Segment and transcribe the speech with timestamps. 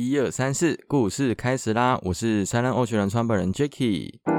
[0.00, 1.98] 一二三四，故事开始啦！
[2.04, 4.37] 我是三人欧学人创本人 Jacky。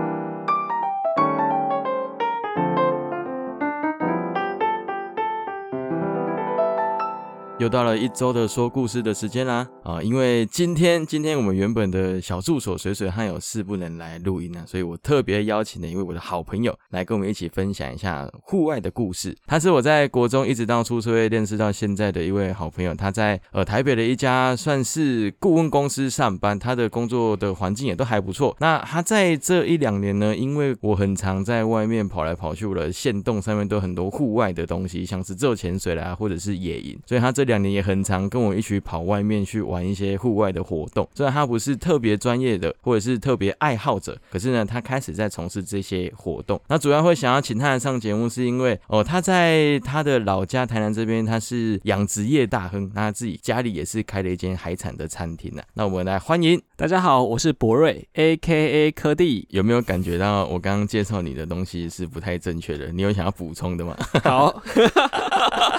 [7.70, 9.68] 到了一周的说故事的时间啦！
[9.84, 19.36] 啊，因为今天今天我们原本的小助手水水还有事不能来录音呢，所以我特别邀请了一位我的好朋友来跟我们一起分享一下户外的故事。
[19.46, 28.56] 他是我在国中一直到出社会认识到现在的一位好朋友，他在呃台北的一家算是顾问公司上班，他的工作的环境也都还不错。
[28.60, 37.50] 那他在这一两年呢，因为我很常在外面跑来跑去，我的线洞上面都很多户外的东西，像是自由潜水啦，或者是野营，所以他这。
[37.50, 41.08] 两年也很常跟我一起跑外面去玩一些户外的活动。
[41.14, 46.60] 虽然他不是特别专业的，或者是特别爱好者，可是呢，他开始在从事这些活动。
[46.68, 55.64] 那主要会想要请他来上节目，是因为哦，他在他的老家台南这边，他是养殖业大亨，那自己家里也是开了一间海产的餐厅呢。
[55.74, 59.46] 那我们来欢迎，大家好，我是博瑞，A K A 科蒂。
[59.50, 62.92] 有没有感觉到我刚刚介绍你的东西是不太正确的？
[62.92, 63.98] 你有想要补充的吗？
[64.24, 64.62] 好，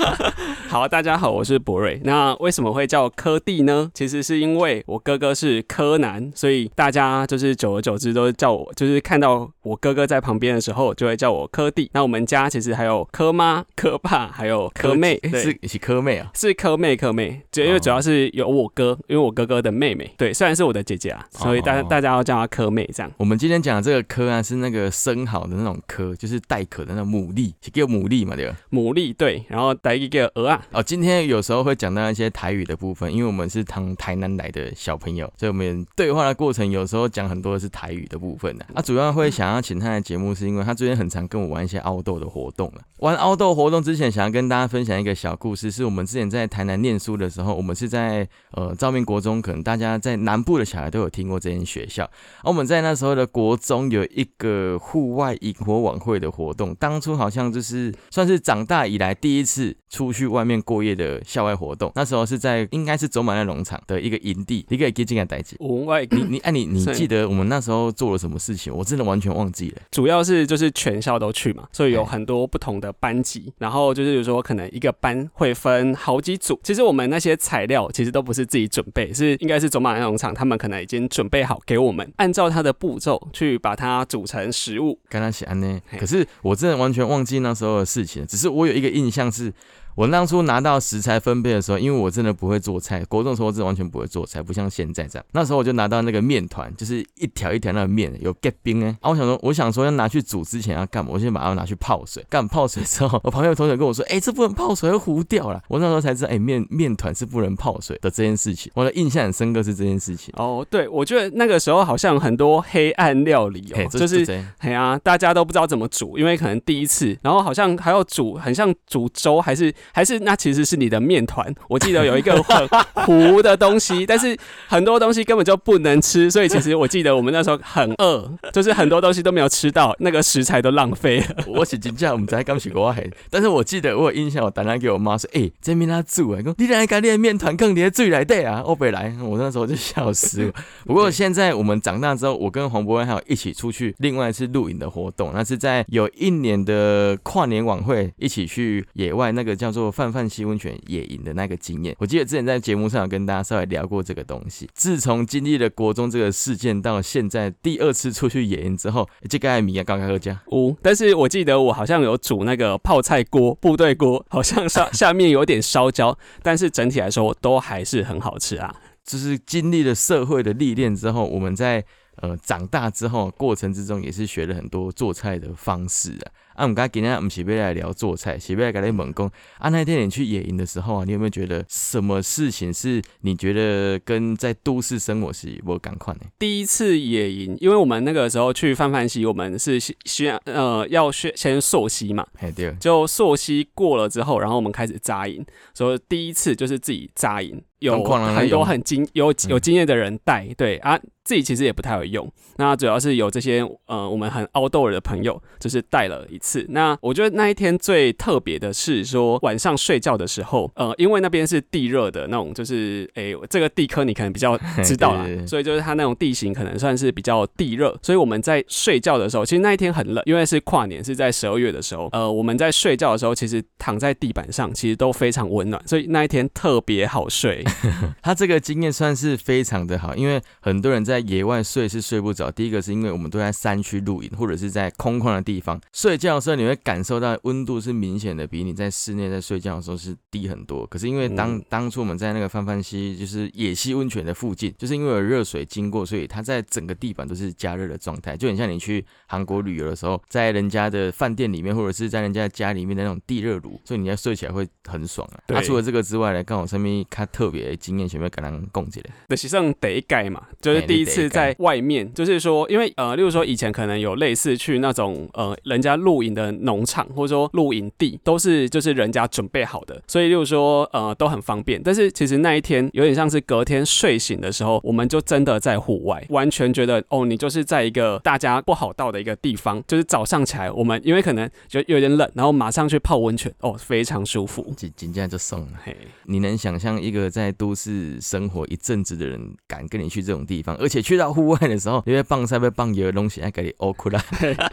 [0.68, 1.60] 好，大家好，我是。
[1.60, 3.90] 博瑞，那为什么会叫柯蒂呢？
[3.92, 11.90] 其实是因为我哥哥是柯南，所以大家就是久而久之都叫我，就是看到我哥哥在旁边的时候，就会叫我柯蒂。
[11.92, 17.42] 那我们家其实还有柯妈、柯爸，还有柯妹， 是是柯妹啊， 是柯妹，柯妹。
[17.52, 23.12] 就因为主要是有我哥，因为我哥哥的妹妹，对，虽然是我的姐姐啊，所以大家大家要叫她柯妹这样。
[23.18, 28.56] 我们今天讲的这个柯啊，是那个生蚝的那种柯，就是带壳的那种牡蛎，叫牡蛎嘛，对吧？
[28.70, 30.66] 牡蛎对，然后带一个鹅啊。
[30.72, 32.30] 哦，今天有时候会讲到一些。
[32.30, 38.64] 台语的部分，因为我们是从台南来的小朋友，所以我们对话的过程有时候讲很多的是台语的部分的。
[38.72, 42.80] 啊，主要会想要请他的节目，是因为他最近很常跟我玩一些凹豆的活动了。
[42.98, 52.04] 玩凹豆活动之前，想要跟大家分享一个小故事，是我们之前在台南念书的时候，我们是在呃照明国中，可能大家在南部的小孩都有听过这间学校。
[52.42, 61.90] 而我们在那时候的国中有一个户外萤火晚会的活动，当初好像就是算是长大以来第一次出去外面过夜的校外活动。
[61.96, 62.20] 那时候。
[62.30, 65.56] 是在应该是走马那农场的一个营地，你可以给进来代记。
[65.58, 68.72] 我外你你哎你你记得我们那时候做了什么事情？
[68.72, 69.78] 我真的完全忘记了。
[69.90, 76.60] 主要是就是全校都去嘛，所以有很多不同的班级，然后就是有说可能一个班会分好几组。
[76.62, 84.96] 其实我们那些材料其实都不是自己准备，是应该是走马那农场他们可能已经准备好给我们，按照他的步骤去把它组成食物。
[85.08, 85.80] 跟他写安呢？
[85.98, 89.52] 可是我真的完全忘记那时候的事情，只是我有一个印象是。
[89.94, 95.26] 我当初拿到食材分配的时候，因为我真的不会做菜，国中时候真的完全不会做菜，不像现在这样。
[95.32, 98.96] 那时候我就拿到那个面团，就是一条一条那个面，有 get 冰哎。
[99.00, 101.10] 啊，我想说，我想说要拿去煮之前要干嘛？
[101.12, 102.24] 我先把它拿去泡水。
[102.28, 108.70] 干泡水之后，我旁边的同学跟我说：“哎，这不能泡水，会糊掉了。”我那时候才知道，哎，面面团是不能泡水的这件事情。
[108.74, 110.32] 我的印象很深刻是这件事情。
[110.36, 114.24] 哦，对，我觉得那个时候好像很多黑暗料理哦， 就是
[114.58, 120.60] 哎呀，大家都不知道怎么煮，因为可能第一次，然后好像还要煮，很像煮粥，还是还是那其实。
[120.70, 124.36] 是你的面团，我记得有一个很糊的东西，但是
[124.68, 131.26] 很多东西根本就不能吃，所以其实我记得我们那时候很饿，就是很多东西都没有吃到，那个食材都浪费了。
[131.48, 140.52] 我是真正我们在刚学过黑，但是我记得我有印象，我打电话给我妈说：“哎，这面他煮啊，你来干你的面团更你的最来对啊，我不来。”我那时候就笑死了。
[140.86, 150.60] 不过现在我们长大之后，我跟黄博文还有一起出去另外一次露营的活动，那是在有一年的跨年晚会，一起去野外那个叫做泛泛溪温。
[150.60, 154.68] 泉野营的那个经验，我记得之前在节目上有跟大家稍微聊过这个东西。
[154.74, 168.74] 自从经历了国中这个事件，到现在第二次出去野营之后，这个艾米啊刚刚喝家五，但是我记得我好像有煮那个泡菜锅、部队锅，好像上 下面有点烧焦，但是整体来说都还是很好吃啊。
[169.02, 171.82] 就是经历了社会的历练之后，我们在
[172.16, 176.28] 呃长大之后过程之中，也是学了很多做菜的方式啊。
[176.60, 179.30] 啊，我们刚今天我们是要来聊做菜，是要来跟你猛攻。
[179.58, 186.20] 啊，那天你去野营的时候啊，你有没有觉得什么事情是你觉得跟在都市生活是不赶快呢？
[186.38, 195.42] 第一次野营，因为我们那个时候去泛泛溪，我们是需要呃要先先溯溪嘛，对，就溯溪过了之后，然后我们开始扎营。
[195.72, 202.30] 所以第一次就是自己扎营，有很多很经有有经验的人带，对啊，自己其实也不太会用。
[202.56, 206.66] 那主要是有这些呃我们很 outdoor 的朋友，就是带了一次。
[206.68, 227.64] 那我觉得那一天最特别的是说晚上睡觉的时候，呃，因为那边是地热的那种，就是诶，这个地科你可能比较 知道啦，所以就是它那种地形可能算是比较地热，所以我们在睡觉的时候，其实那一天很冷，因为是跨年，是在十二月的时候，呃，我们在睡觉的时候，其实躺在地板上，其实都非常温暖，所以那一天特别好睡。
[228.22, 232.50] 他这个经验算是非常的好，因为很多人在野外睡是睡不着。
[232.50, 240.86] 第一个是因为我们都在山区露营，或者是在空旷的地方睡觉的时候，你会感受到温度是明显的比你在室内在睡觉的时候是低很多。
[240.86, 255.40] 可是因为当当初我们在那个范范溪，就是野溪温泉的附近，就是因为有热水经过，所以它在整个地板都是加热的状态，就很像你去韩国旅游的时候，在人家的饭店里面，或者是在人家家里面的那种地热炉，所以你要睡起来会很爽啊。
[255.48, 259.10] 那除了这个之外呢，刚好身边他特别经验，全部跟人共起来。
[259.28, 271.80] 对，实际上得改嘛，就是第一次在外面，就是说，因为呃，例如说以前可能有类似去那种呃人家露营的农场，或者说露营地，都是就是人家准备好的，所以例如说呃都很方便。
[271.82, 285.68] 但是其实那一天有点像是隔天睡醒的时候，我们就真的在户外，完全觉得哦，你就是在一个大家不好到的一个地方，就是早上起来，我们因为可能就有点冷，然后马上去泡温泉，哦，非常舒服，紧紧接着就送了。
[285.84, 294.22] 嘿，你能想象一个在都市生活一阵子的人敢跟你去这种地方，而且去到户外的时候，因为棒晒被棒油的东西还给你挖出来，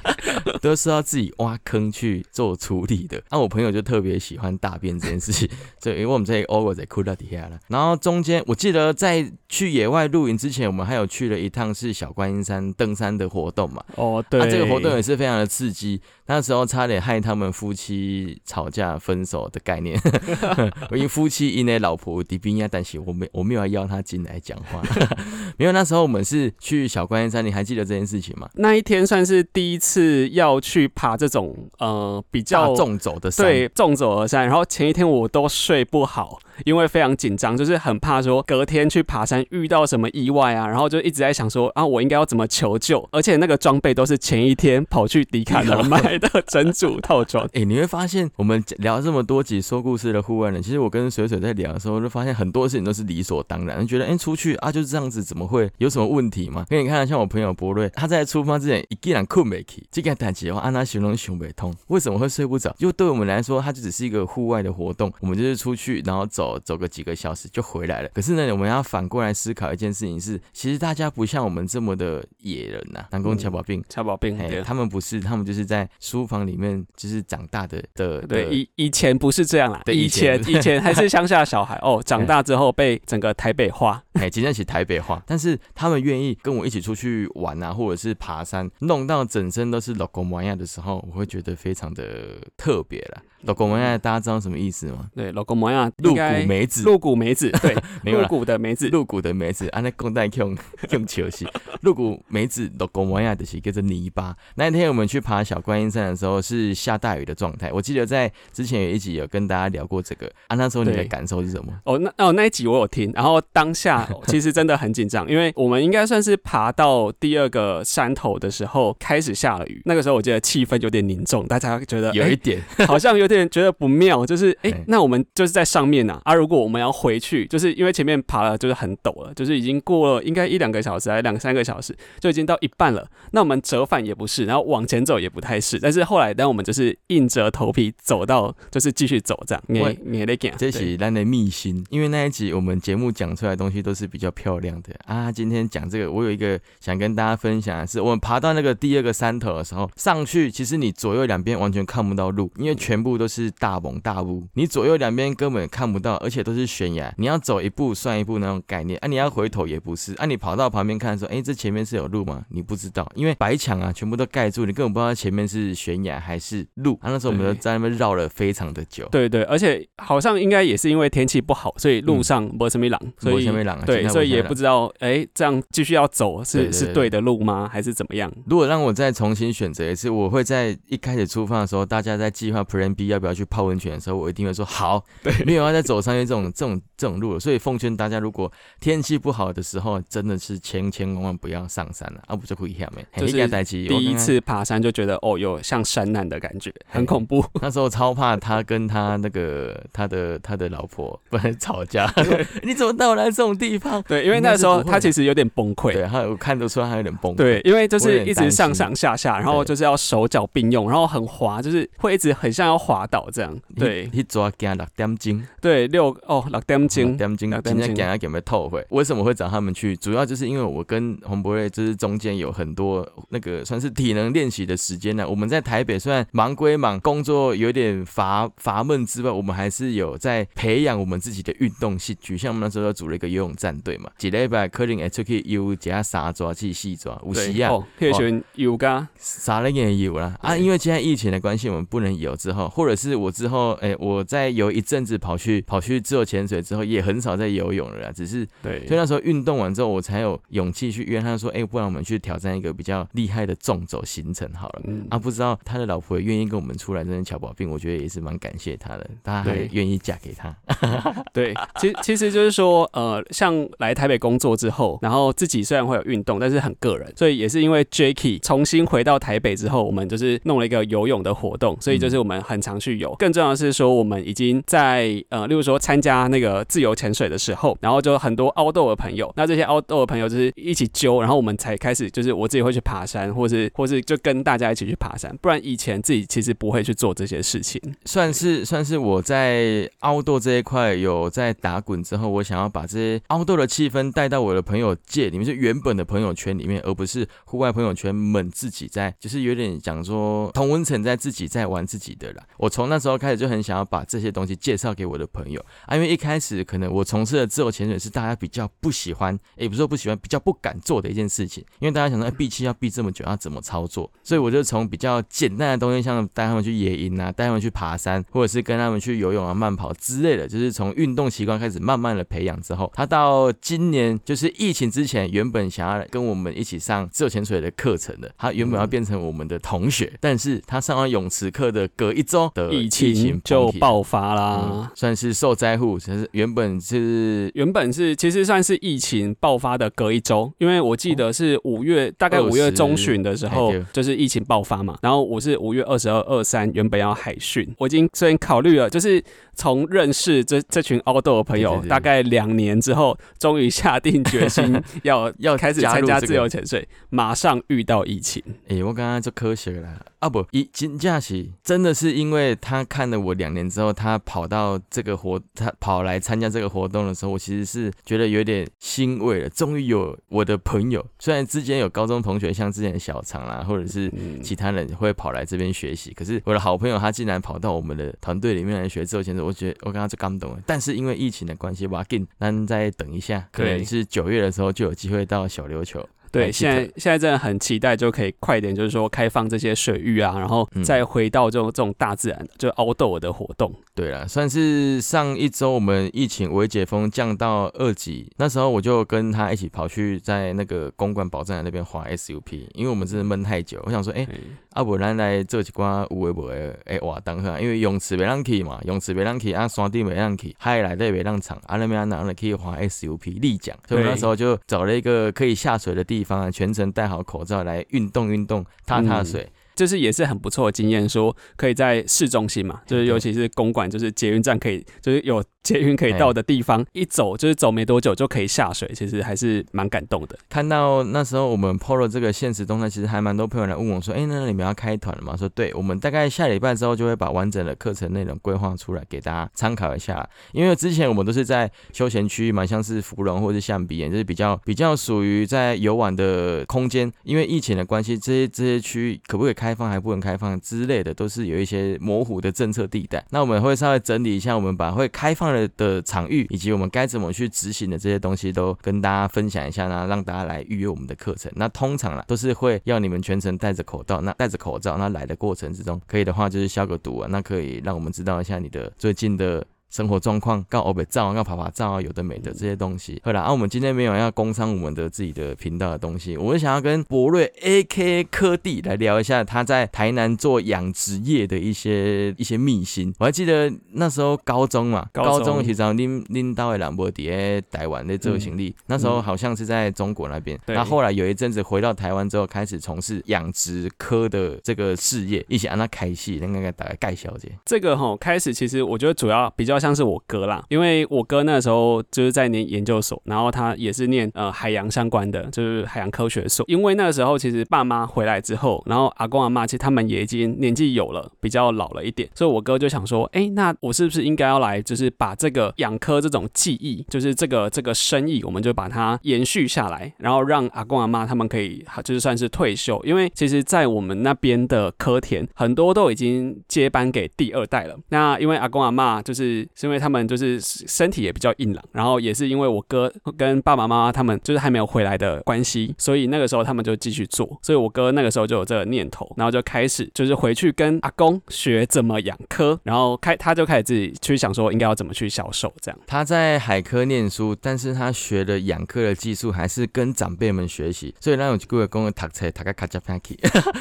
[0.62, 3.21] 都是要自己挖坑去做处理的。
[3.29, 5.50] 那我朋友就特别喜欢大便这件事情，
[5.81, 7.59] 所以因为我们这里挖过在哭到底下了。
[7.68, 13.83] 然后中间我记得在去野外露营之前，我们还有去了一趟是小观音山登山的活动嘛。
[13.95, 16.01] 哦，对，这个活动也是非常的刺激。
[16.27, 20.00] 那时候差点害他们夫妻吵架分手的概念。
[20.91, 24.81] 因为夫妻因为老婆的兵要担心，我没我没有要邀他进来讲话。
[25.57, 28.50] 没有，那时候我们是去小观音山，你还记得这件事情吗？
[28.56, 34.45] 那一天算是第一次要去爬这种呃比较重走的山，对，重走的山。
[34.45, 36.39] 然后前一天我都睡不好。
[36.65, 43.07] 因为非常紧张，就是很怕说隔天去爬山遇到什么意外啊，然后就一直在想说啊，我应该要怎么求救？
[43.12, 47.48] 而且那个装备都是前一天跑去迪卡侬买的整组套装。
[47.54, 56.65] 哎，你会发现我们聊这么多集说故事的户外人，其实我跟水水在聊的时候，就发现很多事情都是理所当然，觉得哎出去啊就是这样子，怎么会有什么问题嘛？
[56.69, 62.75] 给你看，像我朋友博瑞，他在出发之前一然困没起，这个胆结的话，按他形容胸背痛，为什么会睡不着？
[62.77, 67.27] 就对我们来说，它就只是一个户外的活动，我们就是出去然后走走个几个小。
[67.27, 68.09] 小时就回来了。
[68.13, 73.05] 可是呢，我们要反过来思考一件事情是，其实大家不像我们这么的野人呐。
[73.11, 78.21] 南宫乔宝病，乔宝病，他们不是，他们就是在书房里面就是长大的的。
[78.21, 85.21] 对，以以前不是这样啦，以前以前还是 乡下小孩哦，长大之后被整个台北化，哎，今天起台北化。
[85.27, 93.21] 但是他们愿意跟我一起出去玩啊，或者是爬山，弄到整身都是老公模样的时候，我会觉得非常的特别了。
[93.41, 95.09] 老公模样，大家知道什么意思吗？
[95.15, 97.75] 对，老公模样，露骨梅子，露骨梅子， 对，
[98.12, 100.57] 露骨的梅子，露骨的梅子，安那公带用
[100.92, 101.48] 用球戏，
[101.84, 104.36] 露骨梅子，老公模样的是叫做泥巴。
[104.56, 107.72] 那天我们去爬小观音山的时候，是下大雨的状态。
[107.72, 111.72] 我记得在之前有一集有跟大家聊过这个，啊，那时候你的感受是什么？
[111.86, 123.28] 哦，那哦那一集我有听，然后当下 其实真的很紧张，因为我们应该算是爬到第二个山头的时候开始下了雨，那个时候我记得气氛有点凝重，大家觉得有一点好像有。
[123.28, 126.26] 点觉得不妙，就是哎，那我们就是在上面呐啊！
[126.33, 133.06] 如果我们要回去，就是因为前面爬了就是很陡了，就是已经过了应该一两个小时，还两三个小时，就已经到一半了。
[133.31, 135.77] 那我们折返也不是，然后往前走也不太是。
[135.79, 139.63] 但是后来，当我们就是硬着头皮走到，就是继续走这样。
[139.68, 145.29] 你你得讲，这是咱的秘辛，因为那一集我们节目讲出来的东西都是比较漂亮的啊。
[145.29, 153.17] 今天讲这个，我有一个想跟大家分享的是，我们爬到那个第二个山头的时候，上去其实你左右两边完全看不到路，因为全部。
[153.17, 159.07] 都是大蒙大雾，你左右两边根本看不到，而且都是悬崖，你要走一步算一步那种概念啊！
[159.07, 160.25] 你要回头也不是啊！
[160.25, 162.45] 你跑到旁边看说，哎，这前面是有路吗？
[162.50, 167.09] 你不知道，因为白墙啊，全部都盖住，你根本不知道前面是悬崖还是路啊！
[167.09, 169.07] 那时候我们在那边绕了非常的久。
[169.09, 173.45] 对对，而且好像应该也是因为天气不好，所以路上没什么狼，所以
[173.86, 177.67] 对，所以也不知道，哎，这样继续要走是是对的路吗？
[177.71, 178.31] 还是怎么样？
[178.45, 183.07] 如果让我再重新选择一次，我会在一开始出发的时候，大家在计划 Plan B。
[183.07, 187.39] 要不要去泡温泉的时候，我一定会说好，对，没有要再走上去这种这种这种路了。
[187.39, 193.06] 所以奉劝大家，如果天气不好的时候，真的是千千万万不要上山了，啊，不就可以下面。
[193.16, 197.44] 就是第一次爬山就觉得哦，有像山难的感觉，很恐怖。
[197.62, 202.13] 那时候超怕他跟他那个他的他的老婆不能吵架，
[202.62, 204.01] 你怎么带我来这种地方？
[204.04, 207.38] 对，因为那时候他其实有点崩溃，对，他我看得出来他有点崩溃。
[207.38, 213.08] 对，因为就是一直上上下下，然后就是要手脚并用，然后很滑，就是会一直很像要滑。
[213.10, 218.86] 倒这样，对，一抓加六点钟，对，六哦，六点钟，六点钟，今天给他给没透会。
[218.89, 219.96] 为什么会找他们去？
[219.98, 225.27] 主要就是因为我跟洪博瑞就是中间有很多那个算是体能练习的时间呢。
[225.27, 232.38] 我们在台北虽然忙归忙，工作有点乏 乏闷之外，我们还是有在培养我们自己的运动兴趣。
[232.38, 240.56] 像我们那时候组了一个游泳战队嘛，几礼拜可能会出去游加沙抓去细抓，有时啊，可以选游噶，啥人也游啦啊。
[240.56, 242.38] 因为现在疫情的关系，我们不能游。
[242.38, 248.12] 之后，或者是我之后，哎，我在游一阵子，跑去跑去自由潜水之后，也很少在游泳了。
[248.13, 254.81] 只是对，所以那时候运动完之后，我才有勇气去约他说，哎，不然我们去挑战一个比较厉害的纵走行程好了。
[254.86, 260.55] 嗯啊，不知道他的老婆也愿意跟我们出来，真的巧宝病，我觉得也是蛮感谢他的，他还愿意嫁给他。
[261.34, 273.15] 对，其其实就是说，呃，像来台北工作之后，然后自己虽然会有运动，但是很个人，所以也是因为 Jacky 重新回到台北之后，我们就是弄了一个游泳的活动，所以就是我们很常去游。
[273.19, 287.81] 更重要的是说，我们已经在呃，例如说参加那个自由潜水的时候，然后就很多凹豆的朋友，那这些凹豆的朋友就是一起揪，然后我们才开始就是我自己会去爬山，或是或是就跟大家一起去爬山，不然以前自己其实不会去做这些事情。
[288.05, 302.43] 算是算是我在凹豆这一块有在打滚之后，我想要把这些凹豆的气氛带到我的朋友界里面，就原本的朋友圈里面，而不是户外朋友圈们自己在，就是有点讲说同温层在自己在玩自己的啦。
[302.57, 314.09] 我从那时候开始就很想要把这些东西介绍给我的朋友啊，因为一开始可能我从事的自由潜水是大家比较不喜欢，也不是说不喜欢，比较不敢做的一件事情，因为大家想说闭气要闭这么久，要怎么操作？
[314.23, 336.00] 所以我就从比较简单的东西，像带他们去野营啊，带他们去爬山，或者是跟他们去游泳啊、慢跑之类的，就是从运动习惯开始慢慢的培养之后，他到今年就是疫情之前，原本想要跟我们一起上自由潜水的课程的，他原本要变成我们的同学，但是他上完泳池课的隔一周的疫情就爆发啦，算是受灾户。
[336.00, 344.98] 其实原本是原本是其实算是疫情爆发的隔一周，因为我记得是五月大概五月中旬的时候，就是疫情爆发嘛。
[345.01, 349.24] 然后我是五月二十二、二三原本要海训，我已经虽然考虑了，就是
[349.56, 358.44] 从认识这这群凹豆的朋友，大概两年之后，终于下定决心 要要开始参加自由潜水，马上遇到疫情。
[358.68, 359.88] 哎，我刚刚就科学了。
[360.20, 369.50] 啊不，一金假期真的是因为他看了我两年之后，他跑到这个活，他跑来参加这个活动的时候，我其实是觉得有点欣慰了。
[369.50, 374.12] 终于有我的朋友，虽然之前有高中同学，像之前的小常啦，或者是
[374.44, 380.60] 其他人会跑来这边学习，可是我的好朋友他竟然跑到我们的团队里面来学自由潜水，我觉得我刚刚就刚懂了。
[380.65, 386.08] 但是因为疫情的关系，我紧，那再等一下，可能是九月的时候就有机会到小琉球。
[386.38, 393.74] 对，现在现在真的很期待，就可以快点，就是说开放这些水域啊，然后再回到这种这种大自然，就 outdoor 的活动。
[393.96, 404.27] 对了，算是上一周我们疫情微解封降到二级，那时候我就跟他一起跑去在那个公馆宝藏那边滑 SUP，因为我们真的闷太久，我想说，哎，
[404.74, 419.48] 阿伯咱来做几关有诶无诶，哎活动哈，因为泳池没让去嘛，泳池没让去，啊山地没让去，海来的没让场，啊那边哪能可以滑 SUP 立桨，所以我那时候就找了一个可以下水的地方啊，全程戴好口罩来运动运动，踏踏水。
[419.77, 430.38] 就是也是很不错的经验，说可以在市中心嘛，就是尤其是公馆，就是捷运站可以，就是有捷运可以到的地方，一走就是走没多久就可以下水，其实还是蛮感动的。
[430.50, 440.27] 看到那时候我们 PO 了这个现实动态，其实还蛮多朋友来问我说：“哎，那你们要开团了吗？”说：“对，我们大概下礼拜之后就会把完整的课程内容规划出来给大家参考一下。
[440.53, 447.12] 因为之前我们都是在休闲区域嘛，像是芙蓉或者是象鼻岩，就是比较比较属于在游玩的空间。
[447.24, 449.66] 因为疫情的关系，这些这些区域可不可以开？
[449.67, 453.21] 开放还不能开放之类的，都是有一些模糊的政策地带。
[453.31, 461.51] 那我们会稍微整理一下，我们把会开放了的场域，以及我们该怎么去执行的这些东西，都跟大家分享一下呢，让大家来预约我们的课程。
[461.53, 464.21] 那通常啦，都是会要你们全程戴着口罩。
[464.21, 469.65] 那戴着口罩，那来的过程之中，可以的话就是消个毒啊，那可以让我们知道一下你的最近的。
[469.89, 473.22] 生活状况，告欧北照，告爬爬照啊，有的没的这些东西。
[473.24, 478.25] 好了，啊，我们今天没有要工商我们的自己的频道的东西，我们想要跟博瑞 A.K.
[478.25, 483.13] 科蒂来聊一下他在台南做养殖业的一些一些秘辛。
[483.17, 490.60] 我还记得那时候高中嘛，高中其实拎拎到的兰博迪在台湾的这个行李，那时候好像是在中国那边。
[490.65, 497.50] 那后来有一阵子回到台湾之后，开始从事养殖科的这个事业，一起让他开戏，那个大概盖小姐。
[497.65, 499.76] 这个哈开始其实我觉得主要比较。
[499.77, 506.65] 较像是我哥啦，因为我哥那时候就是在念研究所，然后他也是念呃海洋相关的，就是海洋科学所。
[506.67, 527.96] 因为那个时候其实爸妈回来之后，然后阿公阿妈其实他们也已经年纪有了，比较老了一点，所以我哥就想说，哎，那我是不是应该要来，就是把这个养科这种技艺，就是这个这个生意，我们就把它延续下来，然后让阿公阿妈他们可以就是算是退休，因为其实在我们那边的科田很多都已经接班给第二代了。
[528.10, 537.57] 那因为阿公阿妈就是是因为他们就是身体也比较硬朗，然后也是因为我哥跟爸爸妈妈他们就是还没有回来的关系，所以那个时候他们就继续做。
[537.62, 546.00] 所以我哥那个时候就有这个念头，然后就开始就是回去跟阿公学怎么养科，然后开他就开始自己去想说应该要怎么去销售这样。
[546.05, 553.38] 他在海科念书，但是他学的养科的技术还是跟长辈们学习，所以那种各位公读册读个卡加 packy，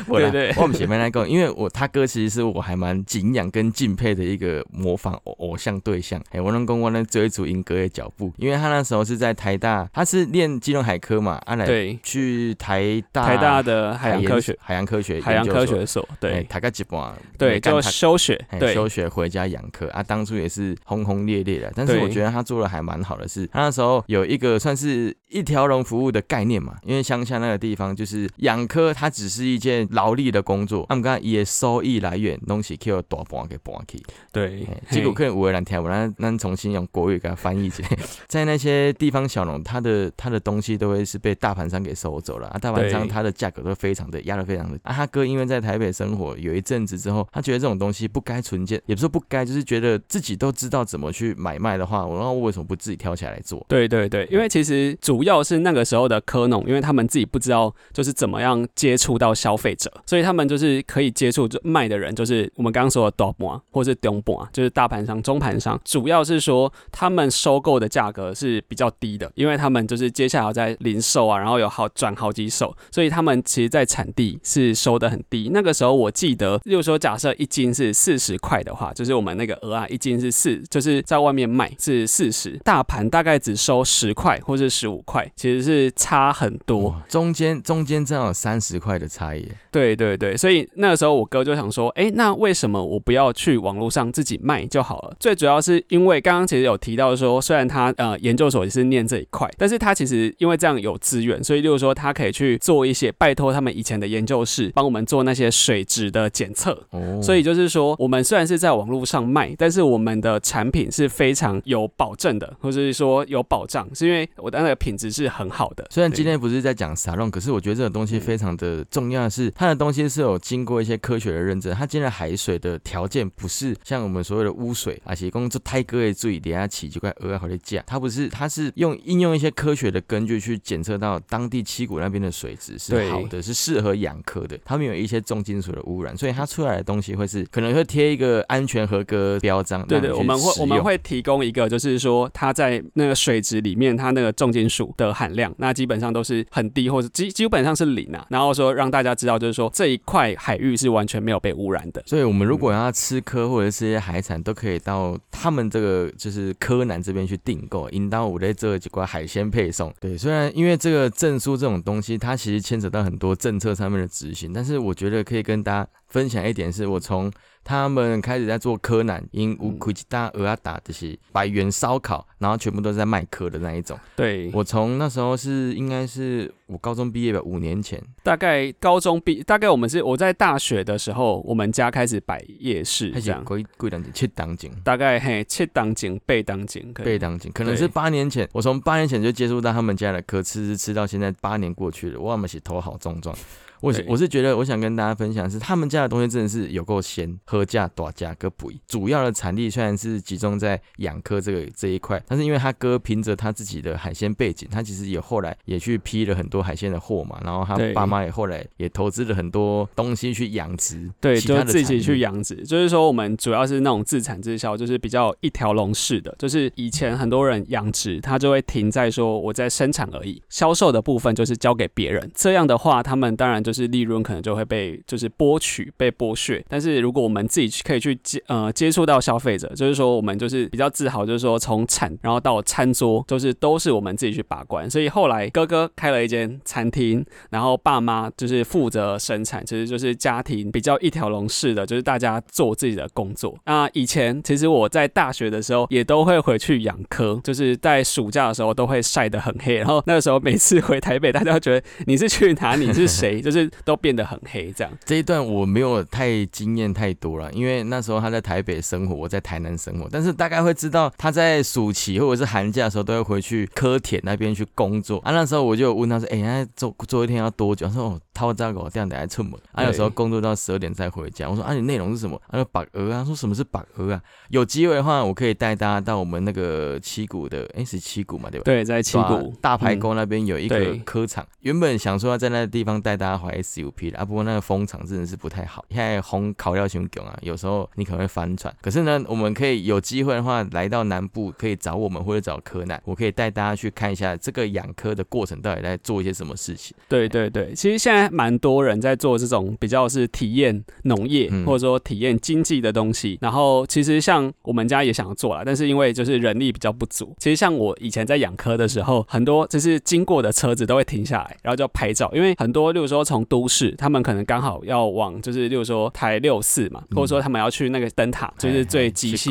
[0.09, 11.99] 对对，我们前面那个，因为我他哥其实是我还蛮敬仰跟敬佩的一个模仿偶偶像对象，哎，我能跟我能追逐英哥的脚步，因为他那时候是在台大，他是练金融海科嘛，阿来对。
[12.03, 34.01] 去台大台大的海洋科学海洋科学海洋科学所，对，他个几半对，就休学，对，休学回家养科啊，当初也是轰轰烈烈的，但是我觉得他做的还蛮好的，是他那时候有一个算是一条龙服务的概念嘛，因为乡下那个地方就是养科，它只是一件劳力的工作，他们刚也收益来源东西可以大半给搬去，
[34.33, 37.89] 对，结果可能五个人听不，那那重新用国语给他翻译起来，
[38.29, 42.47] 在那些地方小农，他的他的东西都会是被大盘商给收走了。
[42.49, 53.65] 啊，大盘商他的价格都非常的压的非常的啊，他哥因为在台北生活有一阵子之后，他觉得这种东西不该存建，也不是说不该，就是觉得自己都知道怎么去买卖的话，我那我为什么不自己挑起来做？
[53.69, 75.51] 对对对，因为其实主要是那个时候的科农，因为他们自己不知道就是怎么样接触到消费者，所以他们就是可以接触卖的人，就是我们刚刚说的啊，或是中盘啊，就是大盘商、中盘商，主要是说他们收购的价格是比较低的，因为他们就是接下来要在零售啊，然后有好转好几手，所以他们其实在产地是收的很低。
[75.53, 89.49] 那个时候我记得，例如说假设一斤是四十块的话，就是我们那个鹅啊，一斤是四，就是在外面卖是四十，大盘大概只收十块或是十五块，其实是差很多，中间中间正好三十块的差异。
[89.71, 95.17] 对对对，所以那个时候我哥就想说，哎，那为什么我不要去网络上自己卖就好了？
[95.21, 106.83] 最主要是因为刚刚其实有提到说，虽然他呃研究所也是念这一块，但是他其实因为这样有资源，所以例如说他可以去做一些拜托他们以前的研究室帮我们做那些水质的检测。
[106.91, 115.87] 哦，所以就是说我们虽然是在网络上卖，但是我们的产品是非常有保证的，或者是说有保障，是因为我的那个品质是很好的。
[115.91, 119.67] 虽然今天不是在讲沙龙，可是我觉得这个东西非常的重要的是它。
[119.67, 139.87] 的东西是有经过一些科学的认证，它今天的海水的条件不是像我们所谓的污水啊，其公这太哥也注意底下起就快额外好的价，它不是，它是用应用一些科学的根据去检测到当地七股那边的水质是好的，是适合养科的，它们有一些重金属的污染，所以它出来的东西会是可能会贴一个安全合格标章。
[139.87, 159.93] 对对，我们会我们会提供一个，就是说它在那个水质里面，它那个重金属的含量，那基本上都是很低，或者基基本上是零啊，然后说让大家知道，就是说这一块海域是完全没有被污染的，所以我们如果要吃科或者是一些海产，都可以到他们这个就是柯南这边去订购，应当我在这几块海鲜配送。
[160.01, 167.33] 对，虽然因为这个证书这种东西，它其实牵扯到很多政策上面的执行，但是我觉得可以跟大家分享一点，是我从。
[167.67, 173.99] 他们开始在做柯南，因乌奎吉大鹅啊打这些百元烧烤，然后全部都是在卖柯的那一种。
[174.15, 178.01] 对，我从那时候是应该是我高中毕业吧，五年前。
[178.23, 183.45] 大概高中毕，大概我们是我在大学的时候，我们家开始摆夜市这样。
[183.45, 184.71] 贵贵档景，七档景。
[184.85, 193.37] 大概嘿，七档景，背档景，背档景，可能是八年前，我从八年前就接触到他们家的柯，吃吃吃到现在八年过去了，我们是头好壮壮。
[193.81, 198.81] 我我是觉得，我想跟大家分享是，他们家的东西真的是有够鲜，喝价多价个不一。
[198.87, 207.39] 主要的产地虽然是集中在养科这个这一块，但是因为他哥凭着他自己的海鲜背景，他其实也后来也去批了很多海鲜的货嘛。
[207.45, 212.57] 然后他爸妈也后来也投资了很多东西去养殖，对，就自己去养殖。
[212.65, 216.35] 就是说，我们主要是那种自产自销，就是比较一条龙式的。
[216.39, 222.31] 就是以前很多人养殖，他就会停在说我在生产而已，销售的部分就是交给别人。
[222.35, 223.66] 这样的话，他们当然。
[223.67, 226.65] 就是利润可能就会被就是剥取、被剥削。
[226.69, 234.89] 但是如果我们自己去可以去接呃接触到消费者，就是说我们就是比较自豪，就是说从产然后到餐桌，就是都是我们自己去把关。
[234.89, 243.59] 所以后来哥哥开了一间餐厅，然后爸妈就是负责生产，其实就是家庭比较一条龙式的，就是大家做自己的工作。
[243.65, 254.93] 那以前其实我在大学的时候也都会回去养科，就是在暑假的时候都会晒得很黑，然后那个时候每次回台北，大家觉得你是去哪里是谁， 就是都变得很黑这样。
[255.05, 265.33] 这一段我没有太经验太多了，因为那时候他在台北生活，我在台南生活，但是大概会知道他在暑期或者是寒假的时候都会回去科铁那边去工作啊。
[265.33, 274.23] 那时候我就问他说：“哎，那做做一天要多久？”他说：“哦，他这样给我这样等下出门啊，有时候工作到十二点才回家。”我说：“啊，你内容是什么？”他说：“把鹅啊。”说什么是把鹅啊？
[274.51, 278.65] 有机会的话，我可以带大家到我们那个七股的，哎，是七股嘛，对吧？
[278.65, 288.73] 对，在七股大排沟那边有一个科场，原本想说要在那个地方带大家滑 SUP 的啊，不过那个风场真的是不太好，现在红烤料熊囧啊，有时候你可能会翻船。
[288.81, 296.97] 可是呢，我们可以有机会的话，来到南部可以找我们或者找柯南，我可以带大家去看一下这个养科的过程到底在做一些什么事情。
[297.09, 307.35] 对对对，其实现在蛮多人在做这种比较是体验农业或者说体验经济的东西，然后其实像我们家也想要做了，但是因为就是人力比较不足。
[307.39, 319.51] 其实像我以前在养科的时候，很多就是经过的车子都会停下来，然后就拍照，因为很多，例如说从都市，他们可能刚好要往就是例如说台六四嘛，或者说他们要去那个灯塔，就是最极西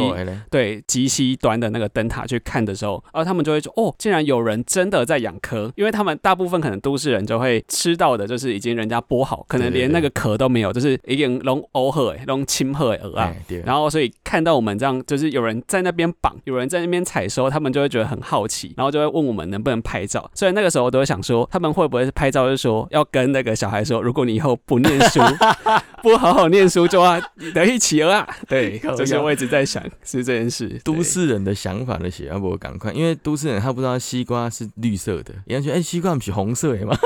[0.49, 20.29] 对极西端的那个灯塔去看的时候，然后他们就会说哦，竟然有人真的在养科，因为他们大部分可能都市人就会吃到的就是已经人家剥好，可能连那个壳都没有，就是已经弄欧褐弄青褐鹅啊，然后所以看到我们这样，就是有人在那边绑，有人在那边采收，他们就会觉得很好奇，然后就会问我们能不能拍照。
[20.33, 25.19] 所以那个时候我都会想说，他们会不会拍照，就是说要跟那个小孩说，如果你以后不念书，
[26.01, 27.21] 不好好念书，就要
[27.53, 28.27] 得一起啊。
[28.47, 30.79] 对， 这些我一直在想是这件事。
[30.83, 36.97] 都市人的想法那些，要不我赶快，因为都市人他不知道西瓜是绿色的，人家觉得哎，西瓜不是红色的吗？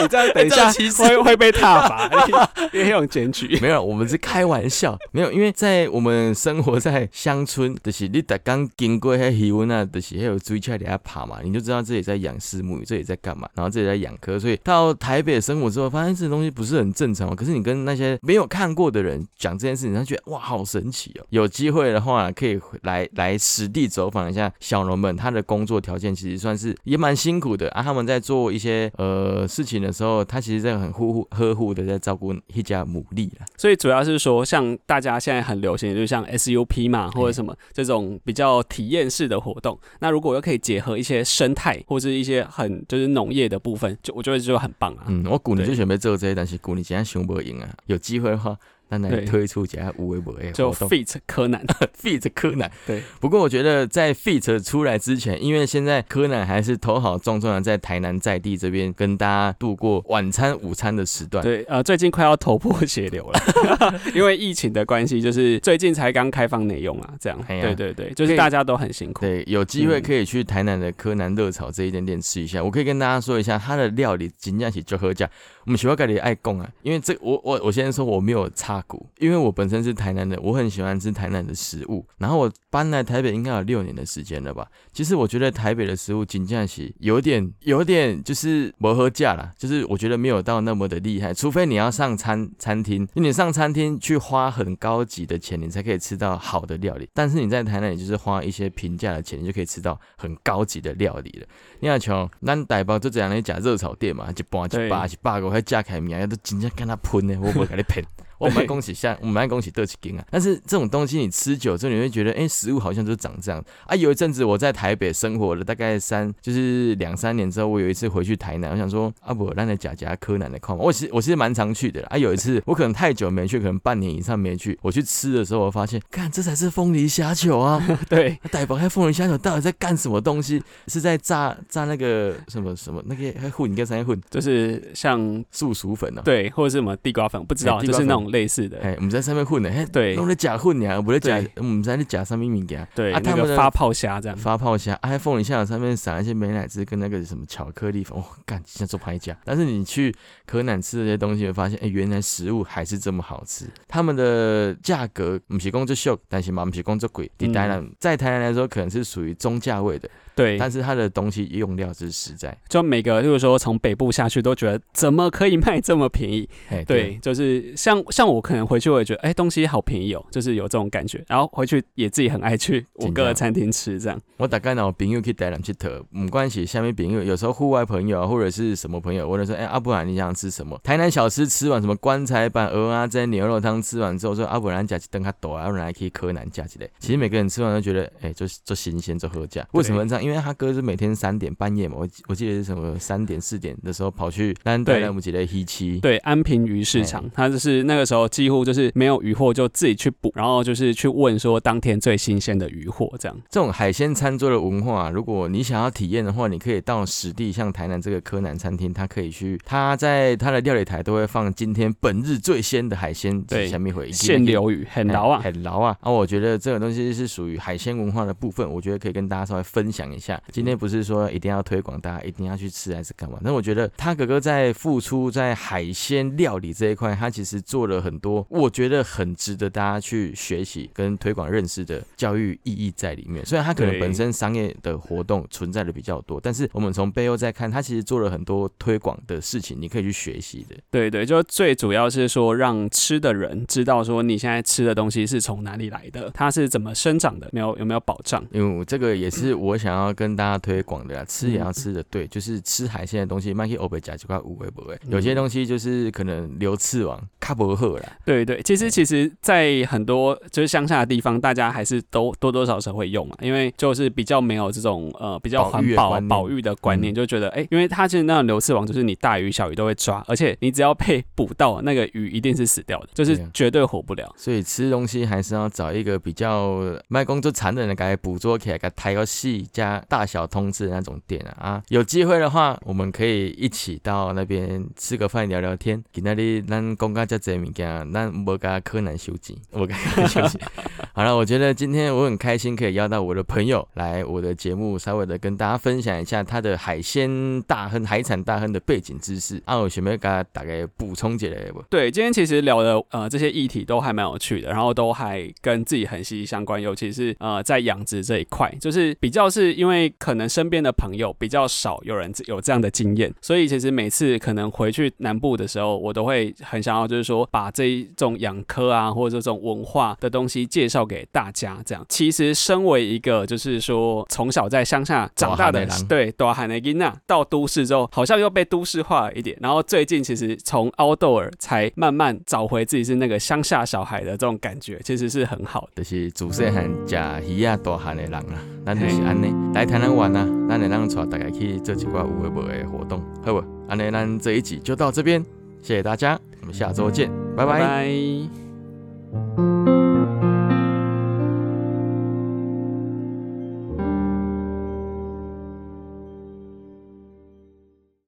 [0.00, 2.10] 你 这样等一下会会被踏伐，
[2.72, 3.58] 因为用检举。
[3.60, 17.34] 没有，我们是开玩笑，没有，因为在我们生活在乡村，就是你打刚经过那气温啊，就是还有追起来底下爬嘛，你就知道这里在养丝木鱼，这里在干嘛，然后这里在养科，所以到台北生活之后，发现这东西不是很正常。
[17.36, 21.26] 可是你跟那些没有看过的人讲这件事情，他觉得哇，好神奇哦！
[21.30, 27.82] 有机会的话，可以来来实地走访一下小农们，他的工作条件其实算是也蛮辛苦的啊。
[27.82, 33.46] 他们在做一些呃事情的时候，他其实在很呵护呵护的在照顾一家牡蛎了。
[33.56, 39.78] 所以主要是说，像大家现在很流行，就像 SUP 嘛，或者什么这种比较体验式的活动。
[39.98, 45.04] 那如果又可以结合一些生态或者一些很就是农业的部分，就我觉得就很棒啊。
[45.08, 47.68] 嗯，我古年就准备做这些，但是古年今天想不赢啊。
[47.86, 48.56] 有机会的话。
[48.90, 51.64] 那来推出一下无微博诶就 Fit 柯南，
[52.00, 52.70] Fit 柯南。
[52.86, 61.42] 对，不过我觉得在 Fit 出来之前，因为现在柯南还是头好重重的在台南在地这边跟大家度过晚餐、午餐的时段。
[61.44, 67.38] 对，呃，最近快要头破血流了， 因为疫情的关系，就是最近才刚开放内用啊，这样。
[67.46, 69.24] 对对对，就是大家都很辛苦。
[69.24, 72.62] 对，有机会可以去台南的柯南热炒这一间店吃一下。
[72.62, 75.28] 我可以跟大家说一下，它的料理尽量起就喝价。
[75.68, 82.06] 我们喜欢咖喱爱供啊，因为这我我我先说我没有差股，因为我本身是台南的，我很喜欢吃台南的食物。
[82.16, 84.66] 然后我搬来台北应该有六年的时间了吧。
[84.94, 91.34] 其实我觉得台北的食物仅价起有点有点就是磨合价啦，就是我觉得没有到那么的厉害。
[91.34, 97.06] 除非你要上餐餐厅，你上餐厅去花很高级的钱，你才可以吃到好的料理。
[97.12, 101.46] 但是你在台南，你就是花一些平价的钱，你就可以吃到很高级的料理了。
[101.80, 105.68] 你要瞧，咱台北就这样来讲热炒店嘛，一半一百一百个。
[105.68, 108.02] 架开名，都真正跟他喷呢，我不会跟你喷。
[108.38, 110.24] 我蛮恭喜下，我蛮恭喜得起金啊！
[110.30, 113.96] 但是这种东西你吃久之后，你会觉得，哎，食物好像都长这样啊。
[113.96, 120.82] 有一阵子我在台北生活了大概三，就是两三年之后，我有一次回去台南，我想说，啊不，让那假假柯南的看嘛。
[120.82, 122.16] 我其实我其实蛮常去的啦啊。
[122.16, 127.84] 有一次 我可能太久没去，可能半年以上没去，我去吃的时候，我发现，看这才是凤梨虾球啊！
[128.08, 130.62] 对，大宝还凤梨虾球到底在干什么东西？
[130.86, 136.22] 是在炸炸那个什么什么那个还混应该三混，就是像素薯粉呢？
[136.24, 138.27] 对，或者是什么地瓜粉，不知道，就是那种。
[138.28, 138.78] 种类似的。
[138.80, 142.86] 哎，我们在上面混的，哎，对，弄的假混呀，不是假，我们在那假上面物件。
[142.94, 149.36] 对，啊，他们发泡虾这样，发泡虾，iPhone 一下上面撒一些美乃滋跟那个什么巧克力粉，哦，干，像做拍假。
[149.44, 150.14] 但是你去
[150.46, 153.66] 柯南吃这些东西，会发现，哎，原来食物还是这么好吃。
[153.86, 157.30] 他们的价格不是工作秀，但是嘛不是工作贵。
[157.38, 160.08] 在台南，在台南来说，可能是属于中价位的。
[160.34, 166.48] 对，但是它的东西用料是实在，就每个就是说从北部下去都觉得怎么可以卖这么便宜？
[166.86, 174.20] 对，就是像像我可能回去我也觉得哎东西好便宜哦，就是有这种感觉，然后回去也自己很爱去五个餐厅吃这样。
[174.38, 180.76] 我大概呢朋友去台南去特，没关系，下面朋友有时候户外朋友啊或者是什么朋友，或者说哎阿布兰你想吃什么？
[180.82, 186.88] 台南小吃吃完什么棺材板鹅啊这些牛肉汤吃完之后说阿布兰加起等他抖啊，不然还可以柯南加起来。
[186.98, 190.24] 其实每个人吃完都觉得哎就就新鲜就喝价，为什么这样？
[190.24, 203.40] 因为他哥是每天三点半夜嘛，我我记得是什么三点四点的时候跑去南台南木吉的黑七，对安平鱼市场，他就是那个时候几乎就是没有鱼货就自己去捕，然后就是去问说当天最新鲜的鱼货这样。
[203.48, 215.96] 这种海鲜餐桌的文化，如果你想要体验的话，你可以到实地，像台南这个柯南餐厅，他可以去，他在他的料理台都会放今天本日最鲜的海鲜，对，下面会现流鱼很牢啊，很牢啊。
[216.00, 220.38] 啊，我觉得这个东西是属于海鲜文化的部分，我觉得可以跟大家稍微分享一下。
[220.52, 220.98] 今天不是。
[220.98, 223.38] 是说一定要推广，大家一定要去吃还是干嘛？
[223.40, 233.46] 那我觉得他哥哥在付出在海鲜料理这一块，他其实做了很多，我觉得很值得大家去学习跟推广认识的教育意义在里面。
[233.46, 240.74] 虽然他可能本身商业的活动存在的比较多，但是我们从背后再看，他其实做了很多推广的事情，你可以去学习的。
[240.90, 248.44] 对对，就最主要是说让吃的人知道说你现在吃的东西是从哪里来的，它是怎么生长的，没有有没有保障？
[248.52, 250.78] 因为这个也是我想要跟大家推。
[250.88, 257.76] 广的啊，吃也要吃的对，就是吃海鲜的东西，卖去欧北加几块五位不会，有些东西就是可能留刺王卡伯
[258.24, 274.32] 对对，其实其实，在很多就是乡下的地方，大家还是都多多少少会用啊，因为就是比较没有这种呃比较环保保育的观念，就觉得哎，因为它其实那种流刺王就是你大鱼小鱼都会抓，而且你只要被捕到那个鱼一定是死掉的，就是绝对活不了。
[274.36, 280.68] 所以吃东西还是要找一个比较卖工作残忍的，给捕捉起来，给它抬个细加大小通。
[280.70, 286.00] 是那种店啊啊，有机会的话，我们可以一起到那边吃个饭聊聊天。
[286.12, 290.58] 给那里咱公家这物件，咱无甲柯南修集，我跟他休息。
[291.14, 299.60] 好了，我觉得今天我很开心，可以邀到我的朋友来我的节目，稍微的跟大家分享一下他的海鲜大亨、海产大亨的背景知识。
[299.64, 301.82] 啊，我准备给他大概补充起来不？
[301.90, 320.98] 对，今天其实聊的呃这些议题都还蛮有趣的，然后都还跟自己很息息相关，尤其是呃在养殖这一块，就是比较是因为可能身边的朋友比较少有人有这样的经验，所以其实每次可能回去南部的时候，我都会很想要就是说把这一种养科啊或者这种文化的东西介绍。
[321.08, 329.56] 给大家这样，其实身为一个就是说从小在乡下长大的，对，多海内金娜到都市之后，好像又被都市化了一点。
[329.58, 336.02] 然后最近其实从 outdoor 才慢慢找回自己是那个乡下小孩的这种感觉，其实是很好的。
[336.02, 338.44] 就是祖先很假鱼啊，大汉的人啊，
[338.84, 343.64] 咱就是安尼来台南玩啊，咱来让带大家去做几挂有诶无诶活动，好不？
[343.88, 345.42] 安尼咱这一集就到这边，
[345.80, 348.08] 谢谢大家，我们下周见，拜拜。